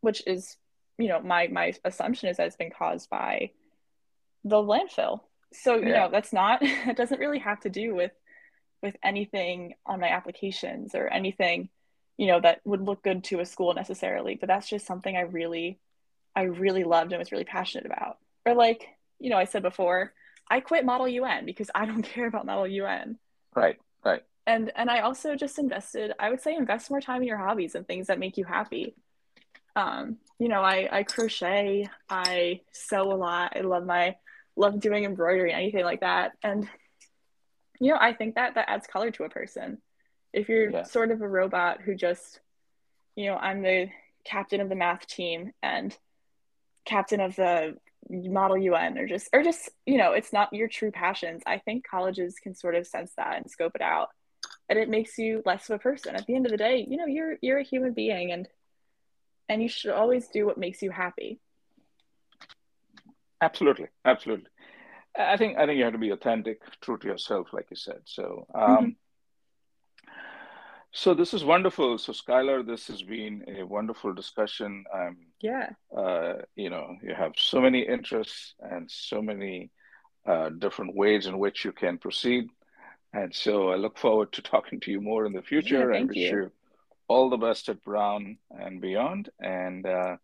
[0.00, 0.56] which is
[0.98, 3.52] you know my my assumption is that it's been caused by
[4.44, 5.20] the landfill.
[5.52, 5.92] So you Yeah.
[5.92, 8.12] know that's not it doesn't really have to do with
[8.82, 11.68] with anything on my applications or anything
[12.18, 14.34] you know that would look good to a school necessarily.
[14.40, 15.78] But that's just something i really
[16.36, 18.18] i really loved and was really passionate about.
[18.46, 18.82] Or like
[19.20, 20.12] you know i said before
[20.50, 23.18] i quit model un because i don't care about model un
[23.54, 23.76] Right.
[24.04, 24.22] Right.
[24.46, 27.74] and and i also just invested i would say invest more time in your hobbies
[27.74, 28.94] and things that make you happy
[29.76, 34.16] um you know i i crochet i sew a lot i love my
[34.56, 36.68] love doing embroidery anything like that and
[37.80, 39.78] you know i think that that adds color to a person
[40.32, 40.82] if you're Yeah.
[40.84, 42.40] sort of a robot who just
[43.16, 43.88] you know i'm the
[44.24, 45.96] captain of the math team and
[46.84, 47.76] captain of the
[48.10, 51.84] model un or just or just you know it's not your true passions i think
[51.88, 54.08] colleges can sort of sense that and scope it out
[54.68, 56.96] and it makes you less of a person at the end of the day you
[56.96, 58.48] know you're you're a human being and
[59.48, 61.40] and you should always do what makes you happy
[63.40, 64.46] Absolutely, absolutely.
[65.18, 68.00] I think I think you have to be authentic, true to yourself, like you said.
[68.04, 68.96] So, um, Mhm.
[70.94, 71.98] So this is wonderful.
[71.98, 74.84] So, Skylar, this has been a wonderful discussion.
[74.94, 79.70] Um, yeah uh, you know, you have so many interests and so many
[80.24, 82.48] uh, different ways in which you can proceed.
[83.12, 85.90] And so, I look forward to talking to you more in the future.
[85.90, 86.36] and thank wish you.
[86.36, 86.52] you
[87.08, 89.30] all the best at Brown and beyond.
[89.40, 90.16] And uh,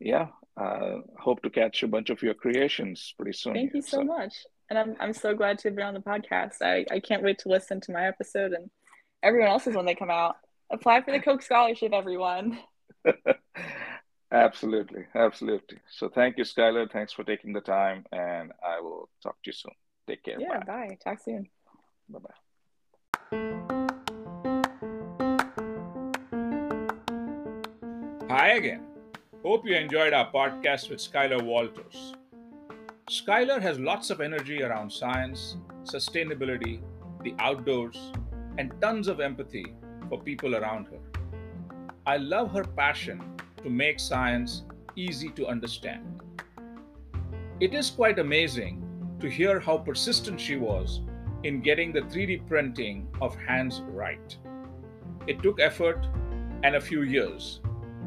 [0.00, 3.54] yeah, uh, hope to catch a bunch of your creations pretty soon.
[3.54, 4.34] thank you so much
[4.68, 6.62] and I'm I'm so glad to be on the podcast.
[6.62, 8.70] I, I can't wait to listen to my episode and
[9.22, 10.36] everyone else's when they come out.
[10.70, 12.58] Apply for the Coke scholarship, everyone.
[14.32, 15.78] absolutely, absolutely.
[15.90, 16.90] So thank you, Skylar.
[16.90, 19.72] Thanks for taking the time, and I will talk to you soon.
[20.08, 20.36] Take care.
[20.38, 20.88] Yeah, bye.
[20.88, 20.98] bye.
[21.02, 21.48] Talk soon.
[22.08, 22.34] Bye bye.
[28.28, 28.82] Hi again.
[29.42, 32.14] Hope you enjoyed our podcast with Skylar Walters.
[33.10, 36.80] Skylar has lots of energy around science, sustainability,
[37.24, 38.12] the outdoors,
[38.58, 39.74] and tons of empathy
[40.08, 40.98] for people around her.
[42.06, 43.22] I love her passion
[43.62, 44.64] to make science
[44.96, 46.20] easy to understand.
[47.60, 48.82] It is quite amazing
[49.20, 51.02] to hear how persistent she was
[51.44, 54.36] in getting the 3D printing of hands right.
[55.26, 56.06] It took effort
[56.62, 57.60] and a few years,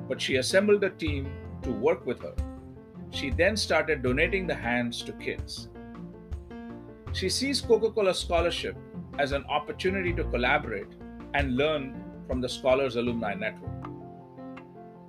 [0.08, 1.32] but she assembled a team
[1.62, 2.36] to work with her.
[3.12, 5.70] She then started donating the hands to kids.
[7.12, 8.76] She sees Coca Cola Scholarship
[9.20, 10.94] as an opportunity to collaborate
[11.34, 13.72] and learn from the Scholars Alumni Network.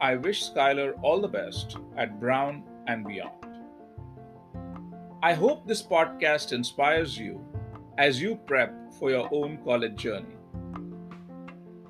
[0.01, 3.45] I wish Skylar all the best at Brown and beyond.
[5.23, 7.43] I hope this podcast inspires you
[7.97, 10.37] as you prep for your own college journey.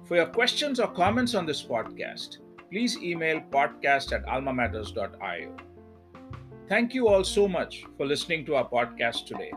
[0.05, 2.39] For your questions or comments on this podcast,
[2.71, 5.57] please email podcast at almamatters.io.
[6.69, 9.53] Thank you all so much for listening to our podcast today.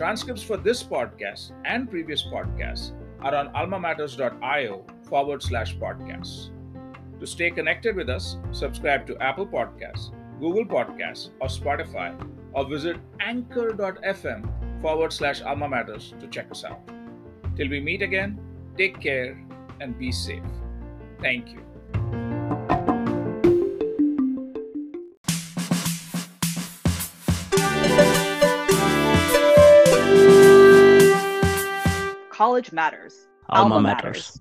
[0.00, 6.48] Transcripts for this podcast and previous podcasts are on almamatters.io forward slash podcasts.
[7.20, 10.08] To stay connected with us, subscribe to Apple Podcasts,
[10.40, 12.16] Google Podcasts, or Spotify,
[12.54, 16.80] or visit anchor.fm forward slash alma matters to check us out.
[17.54, 18.40] Till we meet again,
[18.78, 19.38] take care
[19.82, 20.42] and be safe.
[21.20, 21.69] Thank you.
[32.40, 33.28] College matters.
[33.50, 34.40] Alma, matters.